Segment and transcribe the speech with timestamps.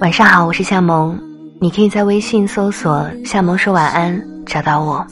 [0.00, 1.18] 晚上好，我是夏萌，
[1.60, 5.06] 你可以在微信搜索“夏萌说晚安”找到我，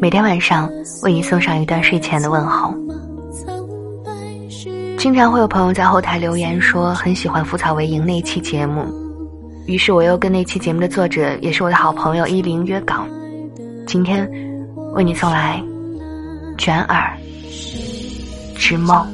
[0.00, 0.68] 每天晚上
[1.02, 2.74] 为你送上一段睡前的问候。
[4.98, 8.84] 经常会有朋友在后台留言说很喜欢《浮草为营》那期节目，
[9.66, 13.06] 于是我又跟那期节目的作者，也是我的好朋友依林约稿，
[13.86, 14.28] 今天
[14.94, 15.62] 为你送来
[16.56, 17.16] 卷耳
[18.58, 19.06] 之梦。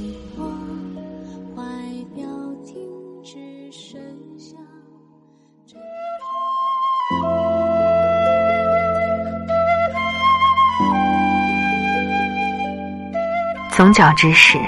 [13.71, 14.59] 从脚之时。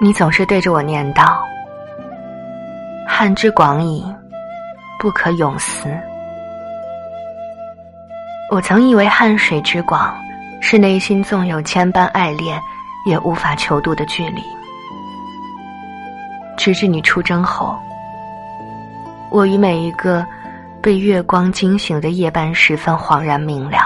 [0.00, 1.38] 你总是对着我念叨
[3.08, 4.04] ：“汉之广矣，
[4.98, 5.88] 不可永思。”
[8.50, 10.14] 我曾以为汉水之广，
[10.60, 12.60] 是内心纵有千般爱恋，
[13.04, 14.42] 也无法求渡的距离。
[16.56, 17.78] 直至你出征后，
[19.30, 20.26] 我与每一个
[20.80, 23.78] 被月光惊醒的夜半时分，恍然明了：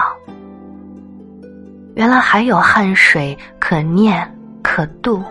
[1.95, 4.31] 原来还有汗水可念
[4.63, 5.23] 可渡。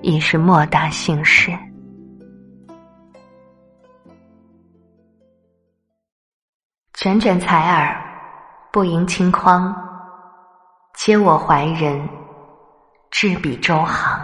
[0.00, 1.52] 已是莫大幸事。
[6.94, 8.00] 卷卷彩耳，
[8.72, 9.74] 不盈顷筐，
[11.00, 11.96] 皆我怀人，
[13.08, 14.20] 执笔周行。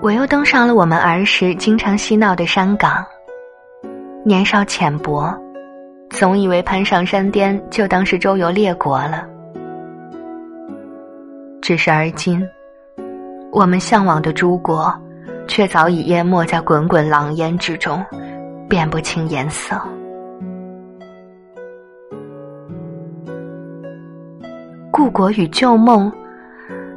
[0.00, 3.04] 我又登上了我们儿时经常嬉闹的山岗，
[4.24, 5.36] 年少浅薄。
[6.10, 9.26] 总以为攀上山巅就当是周游列国了，
[11.60, 12.40] 只是而今，
[13.50, 14.94] 我们向往的诸国，
[15.48, 18.00] 却早已淹没在滚滚狼烟之中，
[18.74, 19.80] 辨不清颜色。
[24.90, 26.10] 故国与旧梦，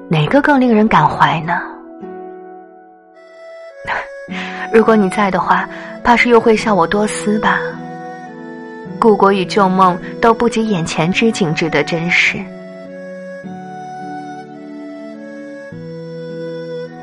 [0.10, 1.62] 哪个更令人感怀呢？
[4.74, 5.70] 如果你在的话，
[6.04, 7.60] 怕是又会笑我多思吧。
[9.00, 12.40] 故国与旧梦都不及眼前之景值得珍视，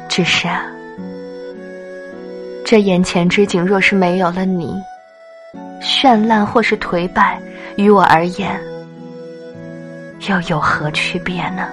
[0.09, 0.65] 只是啊，
[2.75, 4.75] 这眼前之景若是没有了你，
[5.81, 7.41] 绚烂或是颓败，
[7.77, 8.61] 于我而言，
[10.29, 11.69] 又有何区别呢？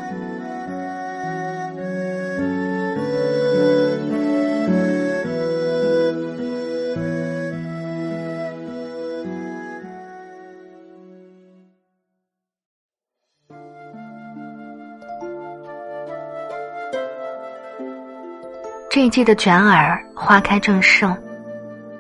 [19.02, 21.18] 这季的卷耳花开正盛，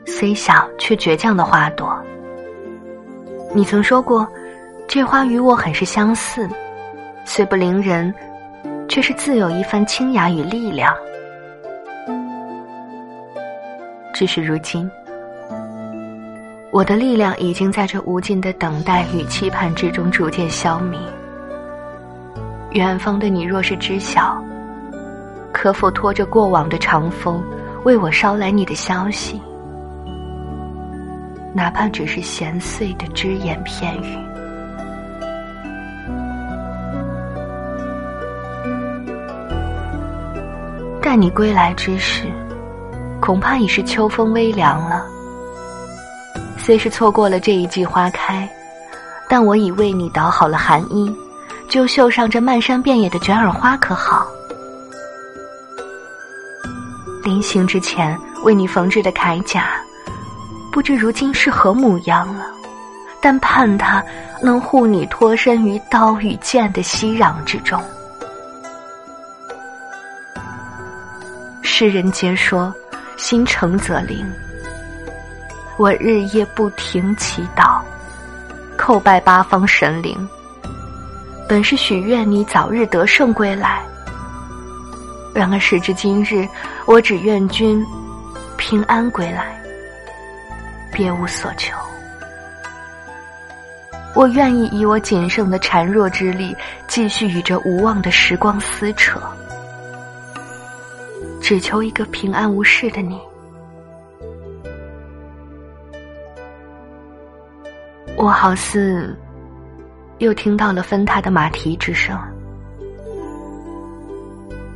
[0.06, 2.00] 虽小却倔强的花朵。
[3.56, 4.28] 你曾说过，
[4.88, 6.48] 这花与我很是相似，
[7.26, 8.14] 虽不凌人，
[8.88, 10.96] 却是自有一番清雅与力量。
[14.14, 14.88] 只是如今，
[16.70, 21.00] 我的力量已经在这无尽的等待与期盼之中逐渐消弭。
[22.74, 24.40] 远方的你若是知晓。
[25.62, 27.40] 可否拖着过往的长风，
[27.84, 29.40] 为我捎来你的消息？
[31.54, 34.18] 哪怕只是闲碎的只言片语。
[41.00, 42.26] 待你归来之时，
[43.20, 45.06] 恐怕已是秋风微凉了。
[46.58, 48.50] 虽是错过了这一季花开，
[49.30, 51.16] 但我已为你倒好了寒衣，
[51.70, 54.26] 就绣上这漫山遍野的卷耳花，可好？
[57.24, 59.72] 临行之前为你缝制的铠甲，
[60.72, 62.46] 不知如今是何模样了。
[63.22, 64.04] 但盼它
[64.42, 67.80] 能护你脱身于刀与剑的熙攘之中。
[71.62, 72.74] 世人皆说
[73.18, 74.26] 心诚则灵，
[75.78, 77.80] 我日夜不停祈祷，
[78.76, 80.18] 叩拜八方神灵，
[81.48, 83.84] 本是许愿你早日得胜归来。
[85.34, 86.48] 然而时至今日，
[86.86, 87.86] 我只愿君
[88.58, 89.60] 平安归来，
[90.92, 91.76] 别无所求。
[94.14, 96.54] 我愿意以我仅剩的孱弱之力，
[96.86, 99.22] 继续与这无望的时光撕扯，
[101.42, 103.18] 只求一个平安无事的你。
[108.18, 109.18] 我好似
[110.18, 112.20] 又听到了分他的马蹄之声。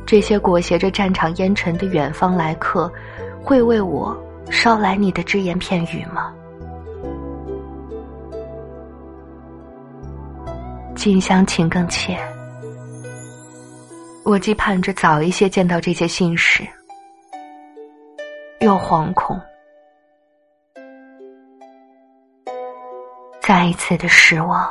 [0.06, 2.90] 这些裹挟着战场烟尘的远方来客
[3.42, 4.16] 会为我
[4.48, 6.32] 捎来你的只言片语吗？
[10.94, 12.16] 近乡情更怯
[14.24, 16.66] 我既盼着早一些见到这些信使
[18.60, 19.40] 又惶恐。
[23.40, 24.68] 再一次的失望。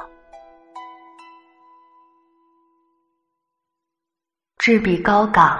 [4.65, 5.59] 置彼高岗，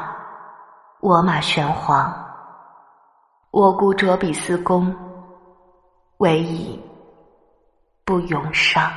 [0.99, 2.11] 我马玄黄。
[3.51, 4.91] 我故着彼司弓，
[6.17, 6.83] 唯以
[8.03, 8.91] 不永伤。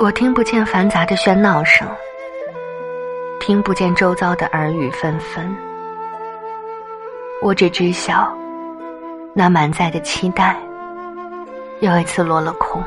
[0.00, 1.86] 我听不见繁杂的喧闹声，
[3.38, 5.56] 听不见周遭的耳语纷纷。
[7.40, 8.36] 我只知晓，
[9.32, 10.60] 那满载的期待，
[11.78, 12.82] 又一次落了空。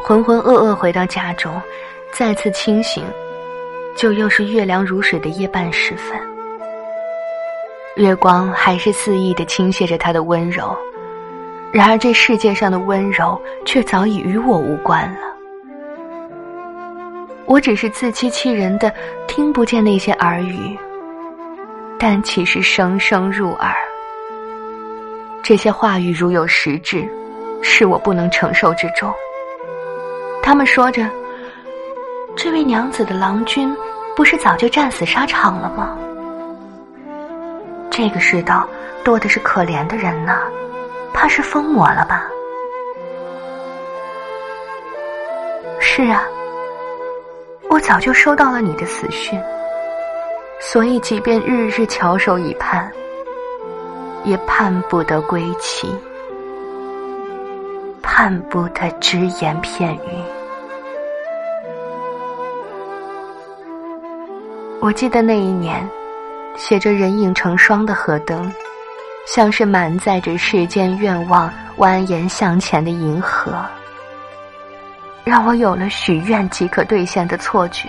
[0.00, 1.60] 浑浑噩噩回到家中，
[2.10, 3.04] 再次清醒，
[3.96, 6.18] 就又是月凉如水的夜半时分。
[7.96, 10.76] 月光还是肆意的倾泻着它的温柔，
[11.70, 15.20] 然而这世界上的温柔却早已与我无关了。
[17.46, 18.92] 我只是自欺欺人的
[19.26, 20.78] 听不见那些耳语，
[21.98, 23.74] 但其实声声入耳。
[25.42, 27.06] 这些话语如有实质，
[27.60, 29.12] 是我不能承受之重。
[30.42, 31.08] 他们说着
[32.36, 33.74] ：“这位娘子的郎君，
[34.16, 35.96] 不是早就战死沙场了吗？
[37.90, 38.66] 这个世道
[39.04, 40.40] 多的是可怜的人呐，
[41.12, 42.26] 怕是疯魔了吧？”
[45.78, 46.24] 是啊，
[47.68, 49.40] 我早就收到了你的死讯，
[50.58, 52.90] 所以即便日日翘首以盼，
[54.24, 55.94] 也盼不得归期，
[58.22, 60.10] 盼不得只言片语。
[64.78, 65.88] 我记得那一年，
[66.54, 68.52] 写着“人影成双”的河灯，
[69.26, 73.54] 像是满载着世间愿望蜿蜒向前的银河，
[75.24, 77.88] 让我有了许愿即可兑现的错觉。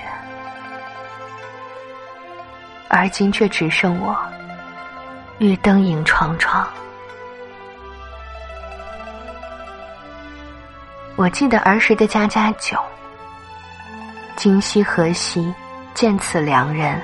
[2.87, 4.15] 而今却只剩我
[5.39, 6.65] 与灯影幢幢。
[11.15, 12.77] 我记得儿时的家家酒，
[14.35, 15.53] 今夕何夕？
[15.93, 16.99] 见此良人，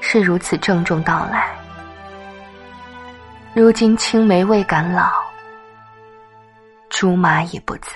[0.00, 1.56] 是如此郑重到来。
[3.54, 5.08] 如今青梅未敢老，
[6.90, 7.92] 竹马已不在。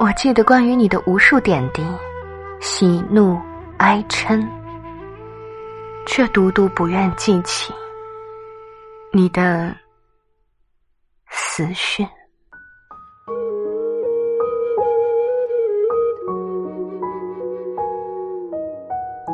[0.00, 1.86] 我记得关于你的无数点滴，
[2.60, 3.38] 喜怒
[3.76, 4.42] 哀嗔，
[6.06, 7.74] 却独独不愿记起
[9.12, 9.76] 你的
[11.32, 12.06] 死讯。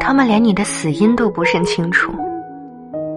[0.00, 2.12] 他们连你的死因都不甚清楚。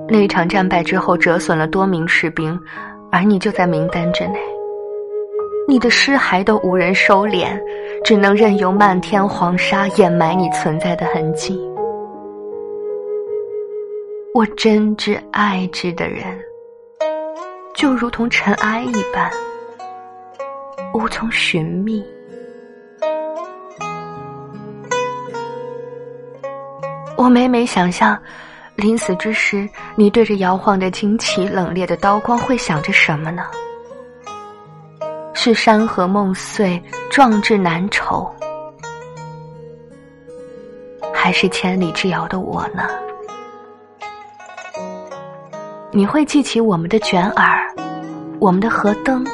[0.10, 2.60] 那场战败之后，折损了多名士兵，
[3.12, 4.40] 而你就在名单之内。
[5.68, 7.58] 你的尸骸都无人收敛，
[8.04, 11.58] 只能任由漫天黄沙掩埋你存在的痕迹。
[14.34, 16.24] 我真挚爱之的人，
[17.82, 19.32] 就如同尘埃一般，
[20.94, 22.06] 无从寻觅。
[27.18, 28.16] 我每每想象，
[28.76, 33.48] 临死之时，你对着摇晃的旌旗、冷冽的刀光，会想着什么呢？
[35.34, 38.32] 是山河梦碎、壮志难酬，
[41.12, 42.88] 还是千里之遥的我呢？
[45.94, 47.68] 你会记起我们的卷耳，
[48.40, 49.26] 我们的河灯，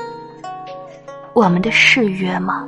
[1.34, 2.68] 我们的誓约吗？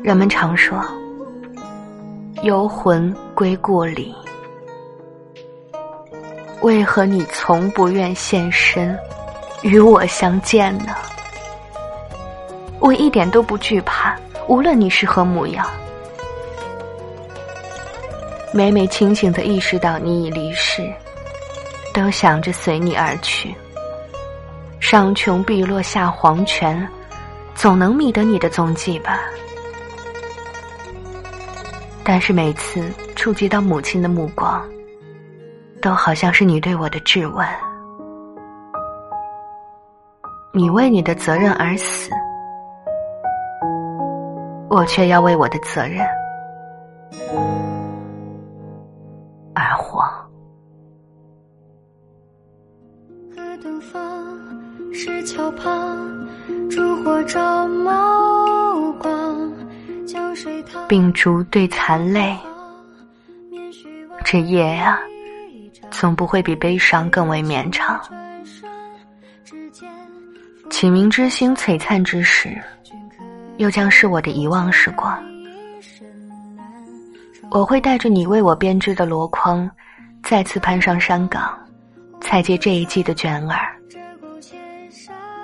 [0.00, 0.80] 人们常说
[2.42, 4.14] ：“游魂归故里。”
[6.62, 8.96] 为何你从不愿现身，
[9.62, 10.94] 与我相见呢？
[12.78, 14.16] 我一点都不惧怕，
[14.46, 15.66] 无论你是何模样。
[18.56, 20.90] 每每清醒的意识到你已离世，
[21.92, 23.54] 都想着随你而去。
[24.80, 26.88] 上穷碧落下黄泉，
[27.54, 29.20] 总能觅得你的踪迹吧。
[32.02, 34.66] 但是每次触及到母亲的目光，
[35.82, 37.46] 都好像是你对我的质问。
[40.54, 42.10] 你为你的责任而死，
[44.70, 46.02] 我却要为我的责任
[60.88, 62.36] 秉烛对残泪，
[64.24, 64.96] 这夜呀，
[65.90, 68.00] 总不会比悲伤更为绵长。
[70.70, 72.56] 启明之星璀璨之时，
[73.56, 75.20] 又将是我的遗忘时光。
[77.50, 79.68] 我会带着你为我编织的箩筐，
[80.22, 81.58] 再次攀上山岗，
[82.20, 83.58] 采集这一季的卷耳。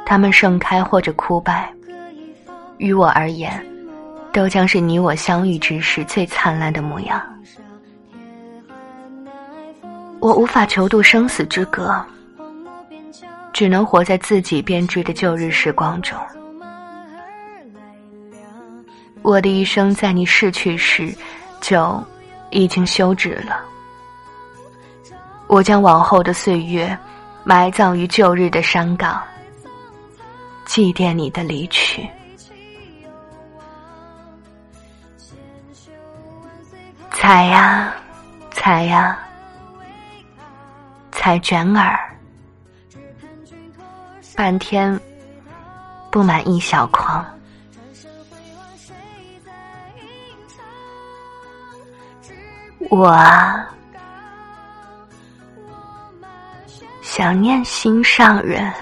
[0.07, 1.73] 它们盛开或者枯败，
[2.79, 3.65] 于我而言，
[4.33, 7.23] 都将是你我相遇之时最灿烂的模样。
[10.21, 11.95] 我无法求渡生死之隔，
[13.53, 16.19] 只能活在自己编织的旧日时光中。
[19.21, 21.15] 我的一生在你逝去时，
[21.61, 22.03] 就
[22.51, 23.61] 已经休止了。
[25.47, 26.97] 我将往后的岁月，
[27.45, 29.21] 埋葬于旧日的山岗，
[30.65, 32.09] 祭奠你的离去。
[37.23, 37.95] 采呀，
[38.51, 39.17] 采呀。
[41.13, 41.97] 采卷耳，
[44.35, 45.01] 半天
[46.11, 47.25] 不满一小筐。
[52.91, 53.69] 我啊
[57.03, 58.75] 想念心上人，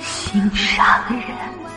[0.00, 1.69] 心上人。